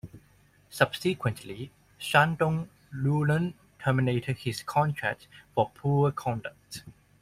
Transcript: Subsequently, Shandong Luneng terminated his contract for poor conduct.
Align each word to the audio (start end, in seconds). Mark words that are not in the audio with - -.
Subsequently, 0.71 1.69
Shandong 1.99 2.69
Luneng 2.91 3.53
terminated 3.77 4.37
his 4.39 4.63
contract 4.63 5.27
for 5.53 5.69
poor 5.75 6.11
conduct. 6.11 6.81